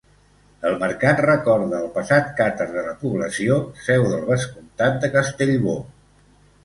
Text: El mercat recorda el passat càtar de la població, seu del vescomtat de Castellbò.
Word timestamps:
El 0.67 0.77
mercat 0.83 1.19
recorda 1.25 1.81
el 1.81 1.91
passat 1.99 2.31
càtar 2.41 2.67
de 2.71 2.85
la 2.87 2.95
població, 3.03 3.59
seu 3.89 4.09
del 4.15 4.27
vescomtat 4.33 4.99
de 5.05 5.13
Castellbò. 5.21 5.77